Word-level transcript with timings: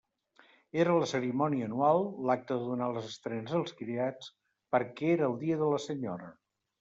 Era 0.83 0.93
la 1.01 1.09
cerimònia 1.09 1.67
anual, 1.69 1.99
l'acte 2.29 2.57
de 2.61 2.69
donar 2.69 2.87
les 2.95 3.09
estrenes 3.09 3.53
als 3.59 3.75
criats, 3.83 4.31
perquè 4.77 5.13
era 5.17 5.29
el 5.33 5.37
dia 5.45 5.61
de 5.61 5.69
la 5.75 5.81
senyora. 5.85 6.31